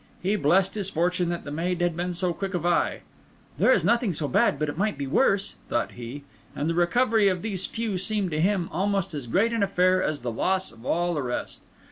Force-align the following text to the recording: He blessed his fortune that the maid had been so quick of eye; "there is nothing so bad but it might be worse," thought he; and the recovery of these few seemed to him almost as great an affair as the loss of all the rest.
He 0.23 0.35
blessed 0.35 0.73
his 0.73 0.89
fortune 0.89 1.29
that 1.29 1.43
the 1.43 1.51
maid 1.51 1.79
had 1.79 1.95
been 1.95 2.15
so 2.15 2.33
quick 2.33 2.55
of 2.55 2.65
eye; 2.65 3.01
"there 3.59 3.71
is 3.71 3.85
nothing 3.85 4.13
so 4.13 4.27
bad 4.27 4.57
but 4.57 4.67
it 4.67 4.75
might 4.75 4.97
be 4.97 5.05
worse," 5.05 5.53
thought 5.69 5.91
he; 5.91 6.23
and 6.55 6.67
the 6.67 6.73
recovery 6.73 7.27
of 7.27 7.43
these 7.43 7.67
few 7.67 7.99
seemed 7.99 8.31
to 8.31 8.41
him 8.41 8.67
almost 8.71 9.13
as 9.13 9.27
great 9.27 9.53
an 9.53 9.61
affair 9.61 10.01
as 10.01 10.23
the 10.23 10.31
loss 10.31 10.71
of 10.71 10.87
all 10.87 11.13
the 11.13 11.21
rest. 11.21 11.61